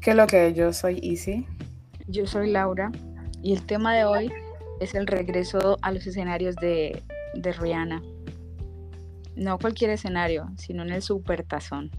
¿Qué 0.00 0.12
es 0.12 0.16
lo 0.16 0.26
que 0.26 0.54
yo 0.54 0.72
soy 0.72 0.98
Easy? 1.02 1.46
Yo 2.06 2.26
soy 2.26 2.50
Laura 2.50 2.90
y 3.42 3.52
el 3.52 3.66
tema 3.66 3.94
de 3.94 4.06
hoy 4.06 4.32
es 4.80 4.94
el 4.94 5.06
regreso 5.06 5.76
a 5.82 5.92
los 5.92 6.06
escenarios 6.06 6.56
de, 6.56 7.02
de 7.34 7.52
Rihanna. 7.52 8.02
No 9.36 9.58
cualquier 9.58 9.90
escenario, 9.90 10.48
sino 10.56 10.84
en 10.84 10.92
el 10.92 11.02
Super 11.02 11.42
Tazón. 11.42 11.90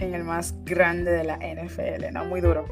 En 0.00 0.14
el 0.14 0.24
más 0.24 0.52
grande 0.64 1.12
de 1.12 1.22
la 1.22 1.36
NFL, 1.36 2.12
¿no? 2.12 2.24
Muy 2.24 2.40
duro. 2.40 2.64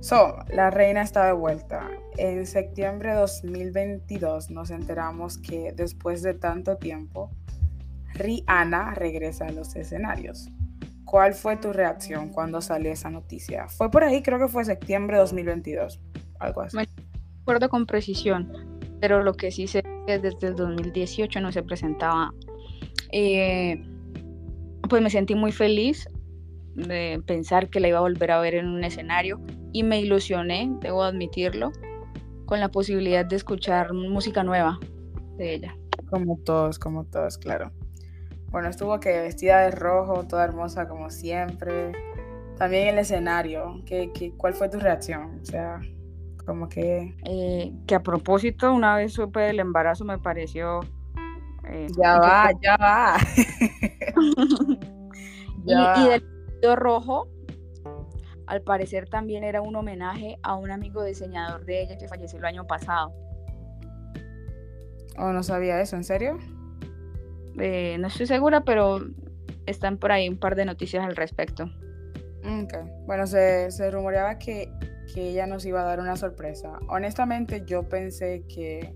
So, 0.00 0.36
la 0.52 0.68
reina 0.68 1.00
está 1.00 1.24
de 1.24 1.32
vuelta. 1.32 1.88
En 2.18 2.46
septiembre 2.46 3.12
de 3.12 3.16
2022 3.16 4.50
nos 4.50 4.70
enteramos 4.70 5.38
que 5.38 5.72
después 5.72 6.20
de 6.20 6.34
tanto 6.34 6.76
tiempo, 6.76 7.30
Rihanna 8.12 8.92
regresa 8.94 9.46
a 9.46 9.50
los 9.50 9.74
escenarios. 9.76 10.50
¿Cuál 11.10 11.32
fue 11.32 11.56
tu 11.56 11.72
reacción 11.72 12.28
cuando 12.28 12.60
salió 12.60 12.92
esa 12.92 13.08
noticia? 13.08 13.66
Fue 13.68 13.90
por 13.90 14.04
ahí, 14.04 14.22
creo 14.22 14.38
que 14.38 14.46
fue 14.46 14.64
septiembre 14.64 15.16
de 15.16 15.22
2022, 15.22 16.00
algo 16.38 16.60
así. 16.60 16.76
No 16.76 16.82
recuerdo 17.38 17.70
con 17.70 17.86
precisión, 17.86 18.52
pero 19.00 19.22
lo 19.22 19.32
que 19.32 19.50
sí 19.50 19.66
sé 19.66 19.78
es 19.78 19.84
que 20.06 20.18
desde 20.18 20.48
el 20.48 20.54
2018 20.54 21.40
no 21.40 21.50
se 21.50 21.62
presentaba. 21.62 22.34
Eh, 23.10 23.82
pues 24.86 25.00
me 25.00 25.08
sentí 25.08 25.34
muy 25.34 25.50
feliz 25.50 26.10
de 26.74 27.22
pensar 27.26 27.70
que 27.70 27.80
la 27.80 27.88
iba 27.88 27.98
a 27.98 28.02
volver 28.02 28.30
a 28.30 28.40
ver 28.40 28.56
en 28.56 28.68
un 28.68 28.84
escenario 28.84 29.40
y 29.72 29.84
me 29.84 30.00
ilusioné, 30.00 30.70
debo 30.82 31.02
admitirlo, 31.02 31.72
con 32.44 32.60
la 32.60 32.68
posibilidad 32.68 33.24
de 33.24 33.36
escuchar 33.36 33.94
música 33.94 34.44
nueva 34.44 34.78
de 35.38 35.54
ella. 35.54 35.76
Como 36.10 36.38
todos, 36.44 36.78
como 36.78 37.04
todos, 37.04 37.38
claro. 37.38 37.72
Bueno, 38.50 38.68
estuvo 38.68 38.98
que 38.98 39.20
vestida 39.20 39.60
de 39.60 39.70
rojo, 39.70 40.24
toda 40.24 40.44
hermosa 40.44 40.88
como 40.88 41.10
siempre. 41.10 41.92
También 42.56 42.88
el 42.88 42.98
escenario, 42.98 43.82
¿qué, 43.84 44.10
qué, 44.12 44.32
cuál 44.36 44.54
fue 44.54 44.68
tu 44.68 44.78
reacción? 44.80 45.38
O 45.42 45.44
sea, 45.44 45.80
como 46.44 46.68
que... 46.68 47.14
Eh, 47.24 47.72
que 47.86 47.94
a 47.94 48.02
propósito, 48.02 48.72
una 48.72 48.96
vez 48.96 49.12
supe 49.12 49.40
del 49.40 49.60
embarazo, 49.60 50.04
me 50.04 50.18
pareció... 50.18 50.80
Eh, 51.70 51.86
ya 52.02 52.18
va, 52.18 52.50
ya 52.62 52.76
va. 52.78 53.16
y, 55.66 55.72
y 55.72 56.08
del 56.08 56.22
vestido 56.22 56.76
rojo, 56.76 57.28
al 58.46 58.62
parecer 58.62 59.08
también 59.10 59.44
era 59.44 59.60
un 59.60 59.76
homenaje 59.76 60.38
a 60.42 60.56
un 60.56 60.70
amigo 60.70 61.04
diseñador 61.04 61.66
de 61.66 61.82
ella 61.82 61.98
que 61.98 62.08
falleció 62.08 62.38
el 62.38 62.46
año 62.46 62.66
pasado. 62.66 63.12
Oh, 65.18 65.32
no 65.32 65.42
sabía 65.42 65.80
eso, 65.80 65.96
¿en 65.96 66.04
serio? 66.04 66.38
Eh, 67.58 67.96
no 67.98 68.08
estoy 68.08 68.26
segura, 68.26 68.62
pero 68.64 69.00
están 69.66 69.98
por 69.98 70.12
ahí 70.12 70.28
un 70.28 70.38
par 70.38 70.54
de 70.54 70.64
noticias 70.64 71.04
al 71.04 71.16
respecto. 71.16 71.70
Okay. 72.40 72.80
Bueno, 73.06 73.26
se, 73.26 73.70
se 73.70 73.90
rumoreaba 73.90 74.38
que, 74.38 74.72
que, 75.12 75.30
ella 75.30 75.46
nos 75.46 75.64
iba 75.66 75.82
a 75.82 75.84
dar 75.84 76.00
una 76.00 76.16
sorpresa. 76.16 76.78
Honestamente, 76.88 77.64
yo 77.66 77.88
pensé 77.88 78.44
que, 78.48 78.94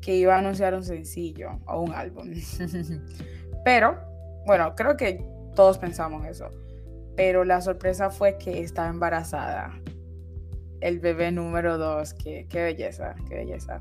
que 0.00 0.16
iba 0.16 0.34
a 0.34 0.38
anunciar 0.38 0.74
un 0.74 0.84
sencillo 0.84 1.58
o 1.66 1.80
un 1.80 1.92
álbum. 1.92 2.32
pero, 3.64 3.98
bueno, 4.46 4.74
creo 4.76 4.96
que 4.96 5.24
todos 5.54 5.78
pensamos 5.78 6.26
eso. 6.26 6.50
Pero 7.16 7.44
la 7.44 7.60
sorpresa 7.62 8.10
fue 8.10 8.36
que 8.36 8.60
estaba 8.60 8.88
embarazada. 8.88 9.72
El 10.80 11.00
bebé 11.00 11.32
número 11.32 11.78
dos. 11.78 12.12
Qué, 12.12 12.46
qué 12.48 12.62
belleza, 12.62 13.16
qué 13.26 13.36
belleza. 13.36 13.80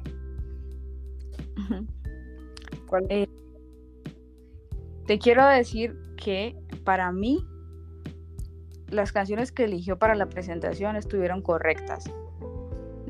¿Cuál? 2.87 3.05
Eh, 3.09 3.27
te 5.05 5.19
quiero 5.19 5.45
decir 5.47 5.95
que 6.17 6.57
para 6.83 7.11
mí 7.11 7.45
las 8.89 9.11
canciones 9.11 9.51
que 9.51 9.65
eligió 9.65 9.99
para 9.99 10.15
la 10.15 10.27
presentación 10.27 10.95
estuvieron 10.95 11.41
correctas. 11.41 12.05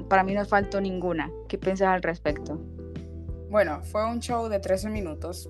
Para 0.10 0.24
mí 0.24 0.34
no 0.34 0.46
faltó 0.46 0.82
ninguna. 0.82 1.32
¿Qué 1.48 1.58
piensas 1.58 1.88
al 1.88 2.04
respecto? 2.04 2.60
Bueno, 3.50 3.82
fue 3.82 4.06
un 4.06 4.20
show 4.20 4.50
de 4.50 4.60
13 4.60 4.90
minutos. 4.90 5.50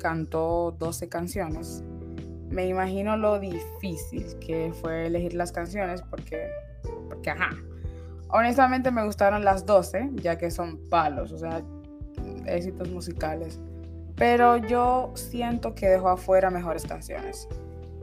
Cantó 0.00 0.74
12 0.78 1.08
canciones. 1.08 1.82
Me 2.48 2.66
imagino 2.66 3.16
lo 3.16 3.38
difícil 3.38 4.26
que 4.38 4.72
fue 4.80 5.06
elegir 5.06 5.34
las 5.34 5.52
canciones 5.52 6.02
porque, 6.02 6.48
porque 7.08 7.30
ajá. 7.30 7.50
Honestamente 8.28 8.90
me 8.90 9.04
gustaron 9.04 9.44
las 9.44 9.64
12, 9.64 10.10
ya 10.14 10.36
que 10.38 10.50
son 10.50 10.78
palos, 10.88 11.30
o 11.30 11.38
sea, 11.38 11.62
éxitos 12.46 12.90
musicales 12.90 13.60
pero 14.16 14.56
yo 14.56 15.12
siento 15.14 15.74
que 15.74 15.88
dejó 15.88 16.08
afuera 16.08 16.50
mejores 16.50 16.84
canciones. 16.84 17.48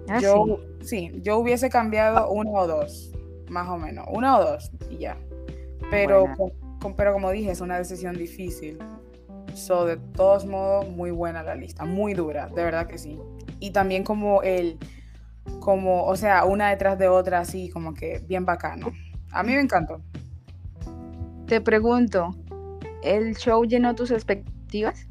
¿Ah, 0.09 0.19
yo, 0.19 0.59
sí? 0.81 1.11
yo 1.21 1.37
hubiese 1.37 1.69
cambiado 1.69 2.29
una 2.31 2.51
o 2.51 2.67
dos, 2.67 3.11
más 3.49 3.67
o 3.69 3.77
menos, 3.77 4.05
una 4.11 4.37
o 4.37 4.43
dos 4.43 4.71
y 4.89 4.97
ya. 4.97 5.17
Pero, 5.89 6.25
con, 6.79 6.95
pero 6.95 7.13
como 7.13 7.31
dije, 7.31 7.51
es 7.51 7.61
una 7.61 7.77
decisión 7.77 8.17
difícil. 8.17 8.79
So, 9.53 9.85
de 9.85 9.97
todos 9.97 10.45
modos, 10.45 10.87
muy 10.89 11.11
buena 11.11 11.43
la 11.43 11.55
lista, 11.55 11.85
muy 11.85 12.13
dura, 12.13 12.47
de 12.47 12.63
verdad 12.63 12.87
que 12.87 12.97
sí. 12.97 13.19
Y 13.59 13.71
también 13.71 14.03
como 14.03 14.41
el, 14.43 14.77
como, 15.59 16.05
o 16.05 16.15
sea, 16.15 16.45
una 16.45 16.69
detrás 16.69 16.97
de 16.97 17.07
otra, 17.07 17.39
así 17.39 17.69
como 17.69 17.93
que 17.93 18.19
bien 18.27 18.45
bacano. 18.45 18.91
A 19.31 19.43
mí 19.43 19.53
me 19.53 19.61
encantó. 19.61 20.01
Te 21.47 21.61
pregunto, 21.61 22.35
¿el 23.03 23.35
show 23.35 23.63
llenó 23.65 23.93
tus 23.93 24.11
expectativas? 24.11 25.07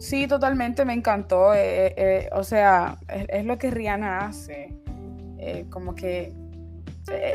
Sí, 0.00 0.26
totalmente, 0.26 0.86
me 0.86 0.94
encantó. 0.94 1.52
Eh, 1.52 1.88
eh, 1.88 1.94
eh, 1.96 2.30
o 2.32 2.42
sea, 2.42 2.96
es, 3.08 3.44
lo 3.44 3.58
que 3.58 3.70
Rihanna 3.70 4.26
hace. 4.26 4.74
como 5.68 5.94
que, 5.94 6.32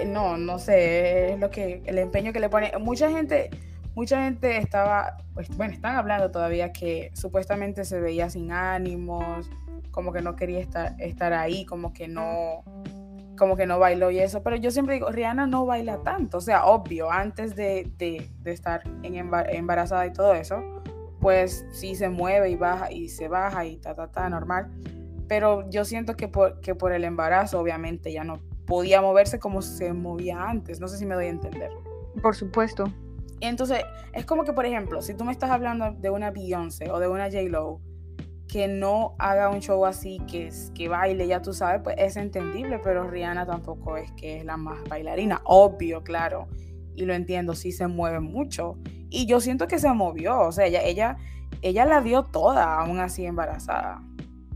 no, 0.08 0.38
no 0.38 0.59
sé, 0.59 1.34
es 1.34 1.40
lo 1.40 1.52
que, 1.52 1.84
el 1.86 2.00
empeño 2.00 2.34
que 2.34 2.40
le 2.40 2.50
pone. 2.50 2.72
Mucha 2.80 3.12
gente, 3.12 3.52
mucha 3.94 4.24
gente 4.24 4.58
estaba, 4.58 5.18
pues, 5.36 5.48
bueno, 5.56 5.74
están 5.74 5.96
hablando 5.96 6.31
todavía 6.31 6.74
que 6.74 7.12
supuestamente 7.14 7.86
se 7.86 8.00
veía 8.00 8.31
sin 8.31 8.52
ánimos, 8.52 9.50
como 9.92 10.12
que 10.12 10.22
no 10.22 10.36
quería 10.36 10.59
estar, 10.59 10.96
estar 11.00 11.34
ahí, 11.34 11.66
como 11.66 11.94
que 11.94 12.08
no, 12.08 12.64
como 13.38 13.56
que 13.56 13.68
no 13.68 13.78
bailó 13.78 14.09
y 14.09 14.20
eso. 14.20 14.42
Pero 14.42 14.56
yo 14.56 14.72
siempre 14.72 14.96
digo, 14.96 15.12
Rihanna 15.12 15.46
no 15.46 15.68
baila 15.68 16.02
tanto. 16.02 16.40
O 16.40 16.42
sea, 16.42 16.66
obvio, 16.66 17.12
antes 17.12 17.56
de, 17.56 17.92
de, 17.97 18.28
de 18.42 18.52
estar 18.52 18.82
en 19.03 19.16
embarazada 19.16 20.08
y 20.08 20.14
todo 20.14 20.34
eso 20.34 20.75
pues 21.25 21.66
sí 21.72 21.96
se 21.96 22.08
mueve 22.08 22.52
y 22.52 22.56
baja 22.56 22.91
y 22.91 23.09
se 23.09 23.28
baja 23.28 23.66
y 23.66 23.78
ta, 23.78 23.96
ta, 23.96 24.12
ta, 24.12 24.30
normal. 24.30 24.72
Pero 25.28 25.68
yo 25.72 25.84
siento 25.84 26.16
que 26.16 26.28
por, 26.28 26.62
que 26.62 26.75
por 26.75 26.91
el 26.91 27.03
embarazo, 27.03 27.59
obviamente, 27.59 28.13
ya 28.13 28.24
no 28.24 28.41
podía 28.68 29.02
moverse 29.02 29.40
como 29.40 29.64
se 29.64 29.91
movía 29.91 30.47
antes. 30.47 30.80
No 30.80 30.88
sé 30.88 31.00
si 31.00 31.06
me 31.08 31.16
doy 31.16 31.25
a 31.25 31.30
entender. 31.30 31.72
Por 32.22 32.35
supuesto. 32.35 32.94
Entonces, 33.41 33.80
es 34.14 34.24
como 34.24 34.44
que, 34.44 34.53
por 34.53 34.68
ejemplo, 34.68 35.02
si 35.02 35.16
tú 35.16 35.24
me 35.24 35.31
estás 35.31 35.50
hablando 35.50 35.94
de 35.94 36.12
una 36.12 36.30
Beyoncé 36.30 36.91
o 36.91 37.00
de 37.00 37.08
una 37.08 37.24
J-Lo, 37.24 37.81
que 38.47 38.68
no 38.68 39.16
haga 39.18 39.50
un 39.50 39.62
show 39.62 39.84
así, 39.84 40.22
que, 40.30 40.52
que 40.75 40.90
baile, 40.90 41.25
ya 41.25 41.41
tú 41.41 41.53
sabes, 41.53 41.81
pues 41.84 41.96
es 41.97 42.18
entendible, 42.18 42.78
pero 42.84 43.09
Rihanna 43.09 43.47
tampoco 43.47 43.97
es 43.97 44.12
que 44.12 44.38
es 44.38 44.46
la 44.46 44.58
más 44.58 44.78
bailarina, 44.88 45.41
obvio, 45.44 46.03
claro, 46.03 46.47
y 46.94 47.06
lo 47.06 47.16
entiendo, 47.16 47.56
sí 47.56 47.72
se 47.72 47.88
mueve 47.88 48.19
mucho, 48.19 48.78
y 49.09 49.25
yo 49.25 49.39
siento 49.39 49.67
que 49.67 49.79
se 49.79 49.91
movió, 49.93 50.39
o 50.39 50.51
sea, 50.51 50.66
ella, 50.66 50.81
ella, 50.83 51.17
ella 51.61 51.85
la 51.85 52.01
dio 52.01 52.23
toda, 52.23 52.79
aún 52.79 52.99
así 52.99 53.25
embarazada. 53.25 54.01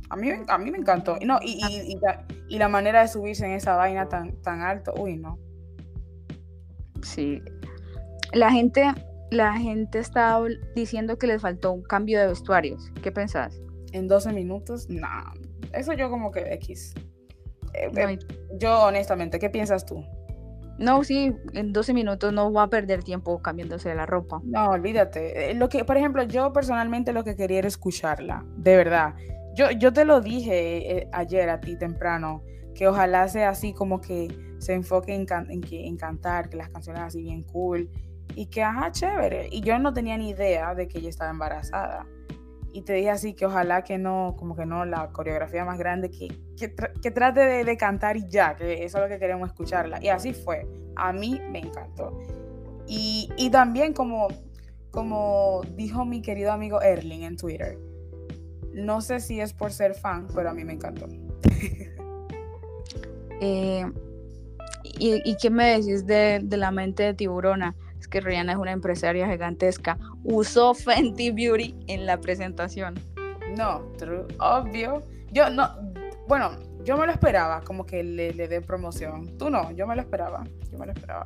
A 0.10 0.16
mí, 0.16 0.30
a 0.48 0.58
mí 0.58 0.72
me 0.72 0.80
encantó. 0.80 1.18
No, 1.24 1.40
y, 1.42 1.62
y, 1.64 1.96
la, 2.00 2.26
y, 2.48 2.58
la, 2.58 2.68
manera 2.68 3.02
de 3.02 3.08
subirse 3.08 3.46
en 3.46 3.52
esa 3.52 3.76
vaina 3.76 4.10
tan, 4.10 4.42
tan 4.42 4.62
alto, 4.62 4.94
uy, 4.98 5.18
no. 5.18 5.38
Sí. 7.04 7.42
La 8.34 8.52
gente, 8.52 8.92
la 9.30 9.54
gente 9.54 10.00
estaba 10.00 10.48
diciendo 10.76 11.18
que 11.18 11.28
les 11.28 11.42
faltó 11.42 11.72
un 11.72 11.84
cambio 11.84 12.20
de 12.20 12.28
vestuarios. 12.28 12.92
¿Qué 13.04 13.12
pensás? 13.12 13.62
En 13.92 14.08
12 14.08 14.34
minutos, 14.34 14.90
no. 14.90 15.08
Eso 15.74 15.94
yo 15.94 16.10
como 16.10 16.32
que 16.32 16.54
X. 16.54 16.96
Eh, 17.76 17.90
eh, 17.96 18.20
yo 18.60 18.82
honestamente, 18.82 19.38
¿qué 19.38 19.50
piensas 19.50 19.86
tú? 19.86 20.04
No, 20.80 21.04
sí, 21.04 21.36
en 21.54 21.74
12 21.74 21.94
minutos 21.94 22.32
no 22.32 22.52
va 22.54 22.64
a 22.64 22.70
perder 22.70 23.04
tiempo 23.04 23.42
cambiándose 23.42 23.94
la 23.94 24.06
ropa. 24.06 24.42
No, 24.44 24.70
olvídate. 24.70 25.52
Eh, 25.52 25.54
lo 25.54 25.68
que, 25.68 25.84
por 25.84 25.98
ejemplo, 25.98 26.24
yo 26.24 26.54
personalmente 26.54 27.12
lo 27.12 27.24
que 27.24 27.36
quería 27.36 27.60
era 27.60 27.68
escucharla, 27.68 28.46
de 28.56 28.78
verdad. 28.78 29.14
Yo, 29.56 29.72
yo 29.72 29.92
te 29.92 30.06
lo 30.06 30.22
dije 30.22 31.00
eh, 31.00 31.10
ayer 31.12 31.50
a 31.50 31.60
ti 31.60 31.78
temprano, 31.78 32.44
que 32.74 32.88
ojalá 32.88 33.28
sea 33.28 33.50
así 33.50 33.74
como 33.74 34.00
que 34.00 34.30
se 34.60 34.74
enfoque 34.74 35.14
en, 35.14 35.26
en, 35.50 35.62
en 35.70 35.98
cantar, 35.98 36.50
que 36.50 36.56
las 36.56 36.70
canciones 36.70 37.02
así 37.02 37.22
bien 37.22 37.44
cool 37.44 37.90
y 38.36 38.46
que, 38.46 38.64
ajá, 38.64 38.92
chévere. 38.92 39.50
Y 39.52 39.62
yo 39.62 39.78
no 39.80 39.92
tenía 39.92 40.18
ni 40.18 40.30
idea 40.30 40.74
de 40.76 40.88
que 40.88 41.00
ella 41.00 41.10
estaba 41.10 41.32
embarazada 41.32 42.06
y 42.74 42.82
te 42.84 42.94
dije 42.94 43.10
así 43.10 43.34
que 43.34 43.46
ojalá 43.46 43.84
que 43.84 43.98
no, 43.98 44.36
como 44.38 44.56
que 44.56 44.66
no, 44.66 44.86
la 44.86 45.12
coreografía 45.12 45.66
más 45.66 45.78
grande, 45.78 46.10
que, 46.10 46.28
que, 46.58 47.12
trate 47.12 47.64
de, 47.64 47.78
cantar 47.78 48.18
y 48.18 48.28
ya, 48.28 48.56
que 48.56 48.84
eso 48.84 48.98
es 48.98 49.04
lo 49.04 49.10
que 49.10 49.20
queremos 49.20 49.50
escucharla. 49.50 50.00
Y 50.02 50.10
así 50.10 50.34
fue. 50.34 50.68
A 50.96 51.12
mí 51.12 51.42
me 51.50 51.60
encantó. 51.60 52.18
Y, 52.88 53.30
y 53.38 53.50
también 53.50 53.94
como, 53.94 54.28
como 54.92 55.62
dijo 55.76 56.06
mi 56.06 56.22
querido 56.22 56.52
amigo 56.52 56.82
Erling 56.82 57.24
en 57.24 57.38
Twitter, 57.38 57.78
no 58.74 59.02
sé 59.02 59.20
si 59.20 59.40
es 59.40 59.54
por 59.54 59.72
ser 59.72 59.96
fan, 59.96 60.28
pero 60.34 60.50
a 60.50 60.54
mí 60.54 60.64
me 60.64 60.74
encantó. 60.74 61.08
Eh, 63.42 63.86
¿Y, 64.84 65.38
qué 65.38 65.50
me 65.50 65.78
decís 65.78 66.06
de, 66.06 66.46
la 66.50 66.72
mente 66.72 67.04
de 67.04 67.14
tiburona? 67.14 67.74
Que 68.10 68.22
Rihanna 68.22 68.54
es 68.54 68.58
una 68.58 68.72
empresaria 68.72 69.30
gigantesca. 69.30 69.98
Usó 70.24 70.74
Fenty 70.74 71.32
Beauty 71.32 71.76
en 71.88 72.06
la 72.06 72.20
presentación. 72.20 72.96
No, 73.58 73.82
true, 73.98 74.26
obvio. 74.40 75.04
Yo 75.32 75.50
no, 75.50 75.70
bueno, 76.28 76.52
yo 76.84 76.98
me 76.98 77.06
lo 77.06 77.12
esperaba, 77.12 77.62
como 77.62 77.86
que 77.86 78.04
le, 78.04 78.34
le 78.34 78.48
dé 78.48 78.62
promoción. 78.62 79.38
Tú 79.38 79.50
no, 79.50 79.72
yo 79.72 79.88
me 79.88 79.96
lo 79.96 80.02
esperaba. 80.02 80.44
Yo 80.72 80.78
me 80.78 80.86
lo 80.86 80.92
esperaba. 80.92 81.26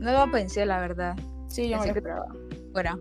No 0.00 0.12
lo 0.12 0.30
pensé, 0.30 0.66
la 0.66 0.80
verdad. 0.80 1.16
Sí, 1.48 1.68
yo 1.68 1.78
me 1.78 1.86
lo 1.86 1.92
esperaba. 1.92 2.26
Fuera. 2.72 2.98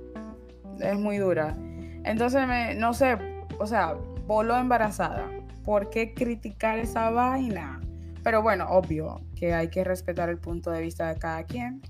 Es 0.79 0.97
muy 0.97 1.17
dura. 1.17 1.55
Entonces, 2.03 2.47
me, 2.47 2.75
no 2.75 2.93
sé, 2.93 3.17
o 3.59 3.65
sea, 3.65 3.95
voló 4.27 4.57
embarazada. 4.57 5.29
¿Por 5.63 5.89
qué 5.89 6.13
criticar 6.13 6.79
esa 6.79 7.09
vaina? 7.09 7.79
Pero 8.23 8.41
bueno, 8.41 8.67
obvio 8.69 9.21
que 9.35 9.53
hay 9.53 9.69
que 9.69 9.83
respetar 9.83 10.29
el 10.29 10.37
punto 10.37 10.71
de 10.71 10.81
vista 10.81 11.13
de 11.13 11.19
cada 11.19 11.43
quien. 11.43 11.81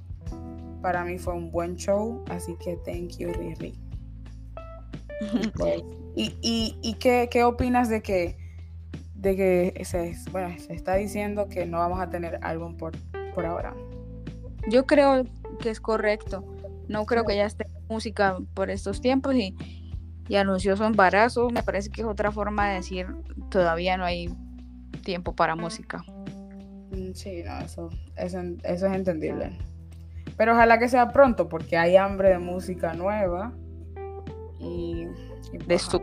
Para 0.83 1.05
mí 1.05 1.17
fue 1.17 1.33
un 1.33 1.49
buen 1.49 1.77
show, 1.77 2.21
así 2.29 2.57
que 2.57 2.75
thank 2.85 3.17
you, 3.17 3.31
Riri. 3.31 3.73
¿Y, 6.15 6.35
y, 6.41 6.77
y 6.81 6.93
qué, 6.95 7.29
qué, 7.31 7.45
opinas 7.45 7.87
de 7.87 8.01
que, 8.01 8.37
de 9.15 9.35
que 9.37 9.85
se, 9.85 10.13
bueno, 10.31 10.53
se 10.59 10.73
está 10.73 10.95
diciendo 10.95 11.47
que 11.47 11.65
no 11.65 11.79
vamos 11.79 12.01
a 12.01 12.09
tener 12.09 12.37
álbum 12.41 12.75
por, 12.75 12.91
por 13.33 13.45
ahora? 13.45 13.73
Yo 14.69 14.85
creo 14.85 15.23
que 15.61 15.69
es 15.69 15.79
correcto. 15.79 16.43
No 16.89 17.05
creo 17.05 17.23
que 17.23 17.37
ya 17.37 17.45
esté 17.45 17.65
música 17.87 18.37
por 18.53 18.69
estos 18.69 18.99
tiempos 18.99 19.35
y, 19.35 19.55
y 20.27 20.35
anunció 20.35 20.75
su 20.75 20.83
embarazo. 20.83 21.49
Me 21.49 21.63
parece 21.63 21.91
que 21.91 22.01
es 22.01 22.07
otra 22.07 22.29
forma 22.33 22.67
de 22.67 22.75
decir 22.75 23.07
todavía 23.49 23.95
no 23.95 24.03
hay 24.03 24.29
tiempo 25.05 25.33
para 25.33 25.55
música. 25.55 26.03
Mm, 26.91 27.13
sí, 27.13 27.41
no, 27.45 27.57
eso, 27.59 27.89
eso, 28.17 28.39
es 28.63 28.83
entendible. 28.83 29.51
Pero 30.37 30.53
ojalá 30.53 30.79
que 30.79 30.89
sea 30.89 31.11
pronto, 31.11 31.47
porque 31.49 31.77
hay 31.77 31.95
hambre 31.95 32.29
de 32.29 32.39
música 32.39 32.93
nueva. 32.93 33.53
Y, 34.59 35.05
de 35.51 35.65
pues, 35.65 35.83
su 35.83 36.01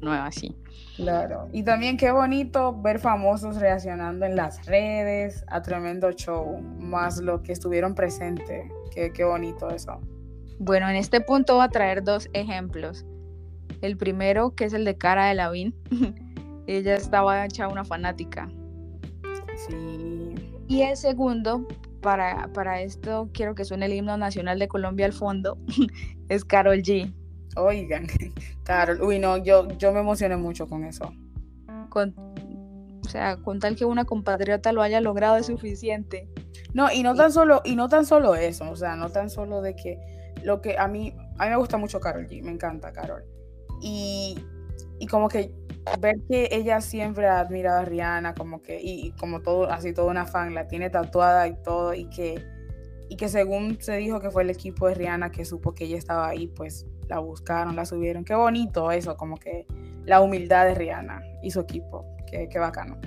nueva, 0.00 0.30
sí. 0.32 0.56
Claro. 0.96 1.48
Y 1.52 1.62
también 1.62 1.96
qué 1.96 2.10
bonito 2.10 2.80
ver 2.80 2.98
famosos 2.98 3.56
reaccionando 3.56 4.24
en 4.24 4.36
las 4.36 4.64
redes 4.66 5.44
a 5.48 5.60
tremendo 5.60 6.10
show, 6.12 6.60
más 6.78 7.18
lo 7.18 7.42
que 7.42 7.52
estuvieron 7.52 7.94
presentes. 7.94 8.70
Qué, 8.94 9.12
qué 9.12 9.24
bonito 9.24 9.68
eso. 9.70 10.00
Bueno, 10.58 10.88
en 10.88 10.96
este 10.96 11.20
punto 11.20 11.56
voy 11.56 11.64
a 11.64 11.68
traer 11.68 12.02
dos 12.02 12.30
ejemplos. 12.32 13.04
El 13.82 13.98
primero, 13.98 14.54
que 14.54 14.64
es 14.64 14.72
el 14.72 14.84
de 14.84 14.96
Cara 14.96 15.26
de 15.26 15.34
Lavín. 15.34 15.74
Ella 16.66 16.94
estaba 16.94 17.44
hecha 17.44 17.68
una 17.68 17.84
fanática. 17.84 18.48
Sí. 19.68 20.34
Y 20.66 20.82
el 20.82 20.96
segundo, 20.96 21.66
para, 22.00 22.48
para 22.52 22.80
esto 22.82 23.30
quiero 23.32 23.54
que 23.54 23.64
suene 23.64 23.86
el 23.86 23.92
himno 23.92 24.16
nacional 24.16 24.58
de 24.58 24.68
Colombia 24.68 25.06
al 25.06 25.12
fondo, 25.12 25.58
es 26.28 26.44
Carol 26.44 26.78
G. 26.78 27.12
Oigan, 27.56 28.06
Carol, 28.64 29.02
uy 29.02 29.18
no, 29.18 29.36
yo, 29.38 29.68
yo 29.78 29.92
me 29.92 30.00
emocioné 30.00 30.36
mucho 30.36 30.66
con 30.66 30.84
eso. 30.84 31.12
Con, 31.88 32.14
o 32.16 33.08
sea, 33.08 33.36
con 33.36 33.60
tal 33.60 33.76
que 33.76 33.84
una 33.84 34.04
compatriota 34.04 34.72
lo 34.72 34.82
haya 34.82 35.00
logrado 35.00 35.36
es 35.36 35.46
suficiente. 35.46 36.28
No, 36.74 36.92
y 36.92 37.02
no 37.02 37.14
tan 37.14 37.32
solo, 37.32 37.62
y 37.64 37.76
no 37.76 37.88
tan 37.88 38.04
solo 38.04 38.34
eso, 38.34 38.70
o 38.70 38.76
sea, 38.76 38.96
no 38.96 39.10
tan 39.10 39.30
solo 39.30 39.62
de 39.62 39.74
que 39.74 39.98
lo 40.42 40.60
que 40.60 40.78
a 40.78 40.88
mí, 40.88 41.14
a 41.38 41.44
mí 41.44 41.50
me 41.50 41.56
gusta 41.56 41.78
mucho 41.78 42.00
Carol 42.00 42.26
G, 42.26 42.42
me 42.42 42.50
encanta 42.50 42.92
Carol. 42.92 43.24
Y, 43.80 44.38
y 44.98 45.06
como 45.06 45.28
que 45.28 45.52
ver 46.00 46.16
que 46.28 46.48
ella 46.52 46.80
siempre 46.80 47.26
ha 47.26 47.40
admirado 47.40 47.80
a 47.80 47.84
Rihanna, 47.84 48.34
como 48.34 48.62
que, 48.62 48.80
y, 48.82 49.12
como 49.12 49.40
todo, 49.42 49.70
así 49.70 49.92
toda 49.92 50.10
una 50.10 50.26
fan, 50.26 50.54
la 50.54 50.68
tiene 50.68 50.90
tatuada 50.90 51.46
y 51.48 51.54
todo, 51.62 51.94
y 51.94 52.06
que, 52.06 52.44
y 53.08 53.16
que 53.16 53.28
según 53.28 53.78
se 53.80 53.96
dijo 53.96 54.20
que 54.20 54.30
fue 54.30 54.42
el 54.42 54.50
equipo 54.50 54.88
de 54.88 54.94
Rihanna 54.94 55.30
que 55.30 55.44
supo 55.44 55.74
que 55.74 55.84
ella 55.84 55.96
estaba 55.96 56.28
ahí, 56.28 56.48
pues 56.48 56.86
la 57.08 57.18
buscaron, 57.18 57.76
la 57.76 57.84
subieron. 57.84 58.24
Qué 58.24 58.34
bonito 58.34 58.90
eso, 58.90 59.16
como 59.16 59.36
que 59.36 59.66
la 60.04 60.20
humildad 60.20 60.66
de 60.66 60.74
Rihanna 60.74 61.22
y 61.42 61.50
su 61.50 61.60
equipo, 61.60 62.04
qué, 62.30 62.48
qué 62.48 62.58
bacano. 62.58 62.98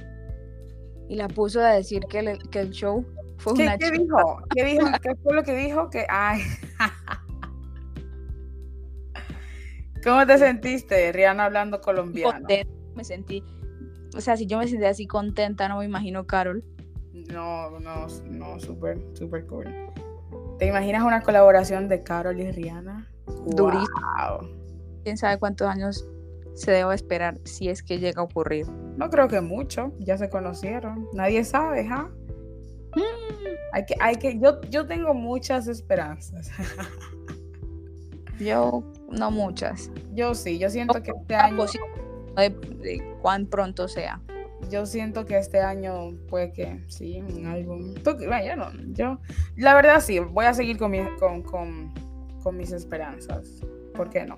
Y 1.09 1.15
la 1.15 1.27
puso 1.27 1.59
a 1.59 1.71
decir 1.71 2.03
que, 2.09 2.19
el 2.19 2.69
show 2.69 3.05
fue 3.37 3.55
¿Qué, 3.55 3.63
una 3.63 3.77
¿qué 3.77 3.91
dijo? 3.91 4.41
¿Qué 4.55 4.63
dijo? 4.63 4.87
¿Qué 5.01 5.15
fue 5.23 5.33
lo 5.33 5.43
que 5.43 5.55
dijo? 5.55 5.89
Que, 5.89 6.05
ay. 6.07 6.41
¿Cómo 10.09 10.25
te 10.25 10.39
sentiste, 10.39 11.11
Rihanna, 11.11 11.45
hablando 11.45 11.81
colombiano? 11.81 12.47
me 12.95 13.03
sentí, 13.03 13.43
o 14.15 14.21
sea, 14.21 14.35
si 14.35 14.47
yo 14.47 14.57
me 14.57 14.67
sentí 14.67 14.85
así 14.85 15.05
contenta, 15.05 15.69
no 15.69 15.77
me 15.77 15.85
imagino 15.85 16.25
Carol. 16.25 16.63
No, 17.31 17.79
no, 17.79 18.07
no, 18.25 18.59
súper, 18.59 18.99
súper 19.13 19.45
cool. 19.45 19.67
¿Te 20.57 20.65
imaginas 20.65 21.03
una 21.03 21.21
colaboración 21.21 21.87
de 21.87 22.01
Carol 22.01 22.39
y 22.39 22.51
Rihanna? 22.51 23.07
Durísimo. 23.45 24.39
¿Quién 25.03 25.15
sabe 25.15 25.37
cuántos 25.37 25.67
años 25.67 26.03
se 26.55 26.71
debe 26.71 26.95
esperar 26.95 27.39
si 27.45 27.69
es 27.69 27.83
que 27.83 27.99
llega 27.99 28.21
a 28.21 28.25
ocurrir? 28.25 28.67
No 28.97 29.11
creo 29.11 29.27
que 29.27 29.41
mucho, 29.41 29.93
ya 29.99 30.17
se 30.17 30.27
conocieron. 30.27 31.07
Nadie 31.13 31.43
sabe, 31.45 31.87
¿ah? 31.87 32.09
Hay 33.73 33.85
que, 33.85 33.95
hay 33.99 34.15
que, 34.15 34.39
yo, 34.39 34.59
yo 34.71 34.87
tengo 34.87 35.13
muchas 35.13 35.67
esperanzas. 35.67 36.49
yo 38.39 38.83
no 39.11 39.31
muchas. 39.31 39.91
Yo 40.13 40.33
sí, 40.33 40.59
yo 40.59 40.69
siento 40.69 41.01
que 41.01 41.11
este 41.11 41.35
año 41.35 41.65
de, 42.35 43.17
cuán 43.21 43.45
pronto 43.45 43.87
sea. 43.87 44.21
Yo 44.69 44.85
siento 44.85 45.25
que 45.25 45.37
este 45.37 45.61
año 45.61 46.11
puede 46.27 46.51
que 46.51 46.83
sí, 46.87 47.21
un 47.21 47.45
álbum. 47.45 47.93
Bueno, 48.27 48.71
yo, 48.89 49.19
la 49.55 49.73
verdad 49.73 50.01
sí, 50.01 50.19
voy 50.19 50.45
a 50.45 50.53
seguir 50.53 50.77
con, 50.77 50.93
con, 51.17 51.93
con, 52.43 52.57
mis 52.57 52.71
esperanzas. 52.71 53.61
¿Por 53.95 54.09
qué 54.09 54.25
no? 54.25 54.37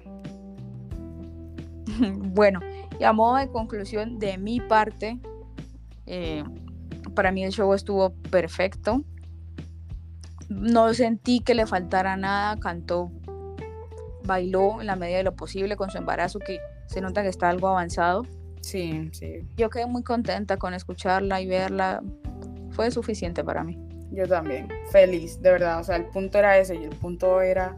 bueno, 2.34 2.60
y 3.00 3.04
a 3.04 3.14
modo 3.14 3.38
de 3.38 3.50
conclusión 3.50 4.20
de 4.20 4.38
mi 4.38 4.60
parte, 4.60 5.20
eh, 6.06 6.44
para 7.16 7.32
mí 7.32 7.44
el 7.44 7.52
show 7.52 7.74
estuvo 7.74 8.12
perfecto. 8.30 9.04
No 10.50 10.94
sentí 10.94 11.40
que 11.40 11.56
le 11.56 11.66
faltara 11.66 12.16
nada, 12.16 12.58
cantó, 12.60 13.12
bailó 14.24 14.82
en 14.82 14.88
la 14.88 14.96
medida 14.96 15.18
de 15.18 15.24
lo 15.24 15.36
posible 15.36 15.76
con 15.76 15.90
su 15.90 15.98
embarazo, 15.98 16.40
que 16.40 16.60
se 16.88 17.02
nota 17.02 17.24
que 17.24 17.30
está 17.30 17.50
algo 17.50 17.68
avanzado. 17.68 18.26
Sí, 18.62 19.10
sí. 19.14 19.48
Yo 19.58 19.70
quedé 19.70 19.86
muy 19.86 20.04
contenta 20.04 20.58
con 20.58 20.74
escucharla 20.74 21.42
y 21.42 21.48
verla. 21.48 22.02
Fue 22.72 22.92
suficiente 22.92 23.44
para 23.44 23.64
mí. 23.64 23.78
Yo 24.12 24.28
también, 24.28 24.68
feliz, 24.92 25.42
de 25.42 25.52
verdad. 25.52 25.80
O 25.80 25.84
sea, 25.84 25.96
el 25.96 26.06
punto 26.06 26.38
era 26.38 26.58
ese 26.58 26.76
y 26.76 26.84
el 26.84 26.96
punto 26.96 27.42
era, 27.42 27.78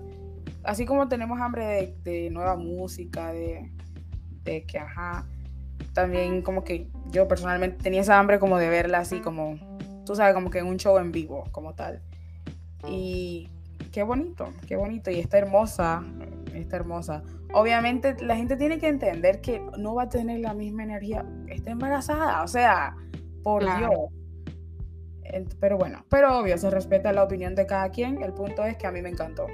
así 0.63 0.85
como 0.85 1.07
tenemos 1.07 1.39
hambre 1.39 1.95
de, 2.03 2.29
nueva 2.31 2.55
música, 2.55 3.31
de, 3.31 3.71
de 4.43 4.65
que, 4.65 4.79
ajá, 4.79 5.27
también 5.93 6.41
como 6.41 6.63
que 6.63 6.89
yo 7.11 7.27
personalmente 7.27 7.83
tenía 7.83 8.01
esa 8.01 8.19
hambre 8.19 8.39
como 8.39 8.57
de 8.57 8.67
verla 8.67 8.99
así 8.99 9.19
como, 9.19 9.59
tú 10.05 10.15
sabes, 10.15 10.33
como 10.33 10.49
que 10.49 10.59
en 10.59 10.65
un 10.65 10.77
show 10.77 10.97
en 10.97 11.11
vivo, 11.11 11.43
como 11.51 11.75
tal. 11.75 12.01
Y 12.87 13.49
qué 13.93 14.03
bonito, 14.03 14.49
qué 14.67 14.75
bonito. 14.75 15.09
Y 15.11 15.19
está 15.19 15.37
hermosa, 15.37 16.03
está 16.53 16.75
hermosa. 16.75 17.23
Obviamente 17.53 18.15
la 18.21 18.35
gente 18.35 18.57
tiene 18.57 18.79
que 18.79 18.87
entender 18.87 19.39
que 19.39 19.61
no 19.77 19.95
va 19.95 20.03
a 20.03 20.09
tener 20.09 20.41
la 20.41 20.53
misma 20.53 20.83
energía. 20.83 21.25
Está 21.47 21.71
embarazada, 21.71 22.43
o 22.43 22.47
sea, 22.47 22.97
por 23.43 23.63
Dios. 23.63 23.91
Pero 25.59 25.77
bueno, 25.77 26.03
pero 26.09 26.39
obvio, 26.39 26.57
se 26.57 26.69
respeta 26.69 27.13
la 27.13 27.23
opinión 27.23 27.55
de 27.55 27.65
cada 27.65 27.89
quien. 27.89 28.21
El 28.21 28.33
punto 28.33 28.65
es 28.65 28.75
que 28.77 28.87
a 28.87 28.91
mí 28.91 29.01
me 29.01 29.09
encantó. 29.09 29.45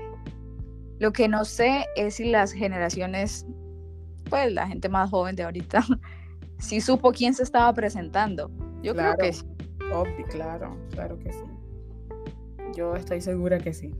Lo 0.99 1.11
que 1.11 1.27
no 1.27 1.45
sé 1.45 1.85
es 1.95 2.15
si 2.15 2.29
las 2.29 2.51
generaciones, 2.53 3.45
pues 4.29 4.51
la 4.51 4.67
gente 4.67 4.89
más 4.89 5.09
joven 5.09 5.35
de 5.35 5.43
ahorita, 5.43 5.83
si 6.59 6.81
supo 6.81 7.11
quién 7.11 7.33
se 7.33 7.43
estaba 7.43 7.71
presentando. 7.73 8.49
Yo 8.81 8.95
creo 8.95 9.15
que 9.17 9.33
sí. 9.33 9.45
Obvio, 9.93 10.25
claro, 10.29 10.77
claro 10.91 11.19
que 11.19 11.33
sí. 11.33 11.43
Yo 12.73 12.95
estoy 12.95 13.19
segura 13.19 13.57
que 13.57 13.73
sí. 13.73 13.93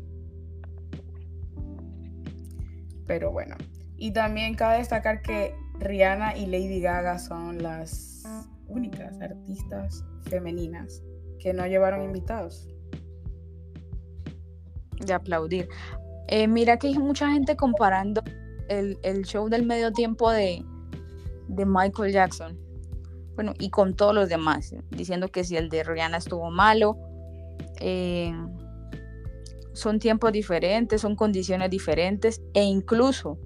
Pero 3.09 3.31
bueno. 3.31 3.55
Y 3.97 4.11
también 4.11 4.53
cabe 4.53 4.77
destacar 4.77 5.23
que 5.23 5.55
Rihanna 5.79 6.37
y 6.37 6.45
Lady 6.45 6.79
Gaga 6.79 7.17
son 7.17 7.61
las 7.63 8.23
únicas 8.67 9.19
artistas 9.19 10.05
femeninas 10.29 11.01
que 11.39 11.51
no 11.51 11.65
llevaron 11.65 12.03
invitados. 12.03 12.69
De 15.03 15.11
aplaudir. 15.11 15.67
Eh, 16.27 16.47
mira 16.47 16.77
que 16.77 16.85
hay 16.85 16.99
mucha 16.99 17.31
gente 17.31 17.55
comparando 17.55 18.21
el, 18.67 18.95
show 19.25 19.49
del 19.49 19.65
medio 19.65 19.91
tiempo 19.91 20.29
de, 20.29 20.63
Michael 21.47 22.13
Jackson. 22.13 22.59
Bueno, 23.33 23.53
y 23.57 23.71
con 23.71 23.95
todos 23.95 24.13
los 24.13 24.29
demás, 24.29 24.75
diciendo 24.91 25.29
que 25.29 25.43
si 25.43 25.57
el 25.57 25.69
de 25.69 25.83
Rihanna 25.83 26.17
estuvo 26.17 26.51
malo, 26.51 26.95
eh, 27.79 28.31
son 29.79 29.99
tiempos 29.99 30.31
diferentes, 30.31 31.01
son 31.01 31.15
condiciones 31.15 31.69
diferentes 31.69 32.41
e 32.53 32.63
incluso 32.63 33.39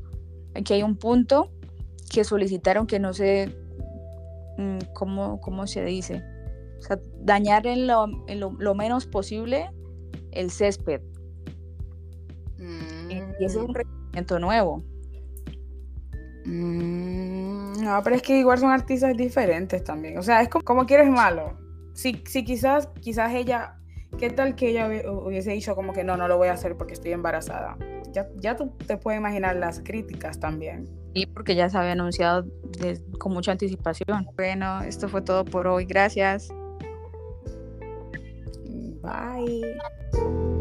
aquí 0.55 0.73
hay 0.73 0.83
un 0.83 0.97
punto 0.97 1.51
que 2.11 2.23
solicitaron 2.23 2.87
que 2.87 2.99
no 2.99 3.13
se, 3.13 3.55
mm, 4.57 4.79
¿cómo, 4.93 5.39
cómo 5.41 5.67
se 5.67 5.85
dice? 5.85 6.23
O 6.79 6.81
sea, 6.81 6.99
dañar 7.21 7.65
en 7.67 7.87
lo, 7.87 8.05
en 8.27 8.39
lo, 8.39 8.75
menos 8.75 9.05
posible 9.05 9.69
el 10.31 10.51
césped. 10.51 11.01
Y 13.09 13.43
ese 13.43 13.45
es 13.45 13.55
un 13.55 13.71
mm. 13.71 13.75
requerimiento 13.75 14.39
nuevo. 14.39 14.83
Mm, 16.45 17.83
no, 17.83 18.01
pero 18.03 18.15
es 18.15 18.21
que 18.21 18.39
igual 18.39 18.57
son 18.57 18.71
artistas 18.71 19.15
diferentes 19.15 19.83
también. 19.83 20.17
O 20.17 20.23
sea, 20.23 20.41
es 20.41 20.49
como, 20.49 20.63
como 20.63 20.85
quieres 20.85 21.09
malo. 21.09 21.57
Si, 21.93 22.21
si 22.25 22.43
quizás, 22.43 22.89
quizás 23.01 23.33
ella, 23.33 23.79
¿qué 24.17 24.29
tal 24.29 24.55
que 24.55 24.69
ella 24.69 24.87
hubiese 24.87 25.51
dicho 25.51 25.75
como 25.75 25.93
que 25.93 26.03
no, 26.03 26.17
no 26.17 26.27
lo 26.27 26.37
voy 26.37 26.49
a 26.49 26.53
hacer 26.53 26.75
porque 26.75 26.93
estoy 26.93 27.11
embarazada? 27.11 27.77
Ya, 28.11 28.27
ya 28.37 28.55
tú 28.55 28.71
te 28.85 28.97
puedes 28.97 29.19
imaginar 29.19 29.55
las 29.55 29.79
críticas 29.79 30.39
también. 30.39 30.87
Sí, 31.13 31.25
porque 31.25 31.55
ya 31.55 31.69
se 31.69 31.77
había 31.77 31.91
anunciado 31.91 32.45
con 33.19 33.33
mucha 33.33 33.51
anticipación. 33.51 34.27
Bueno, 34.35 34.81
esto 34.81 35.07
fue 35.07 35.21
todo 35.21 35.45
por 35.45 35.67
hoy. 35.67 35.85
Gracias. 35.85 36.49
Bye. 39.01 40.52